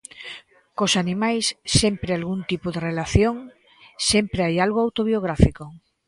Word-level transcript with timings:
Cos 0.77 0.93
animais 1.03 1.45
sempre 1.79 2.11
algún 2.13 2.39
tipo 2.51 2.67
de 2.71 2.83
relación, 2.89 3.35
sempre 4.09 4.41
hai 4.45 4.55
algo 4.65 4.79
autobiográfico. 4.81 5.63